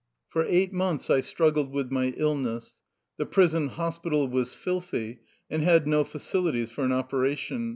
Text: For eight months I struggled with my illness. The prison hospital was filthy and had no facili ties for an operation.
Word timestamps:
For 0.29 0.43
eight 0.49 0.73
months 0.73 1.11
I 1.11 1.19
struggled 1.19 1.71
with 1.71 1.91
my 1.91 2.15
illness. 2.17 2.81
The 3.17 3.27
prison 3.27 3.67
hospital 3.67 4.27
was 4.27 4.51
filthy 4.51 5.19
and 5.47 5.61
had 5.61 5.85
no 5.85 6.03
facili 6.03 6.53
ties 6.53 6.71
for 6.71 6.83
an 6.83 6.91
operation. 6.91 7.69